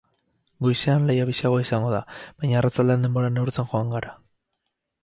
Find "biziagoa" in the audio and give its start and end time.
1.31-1.61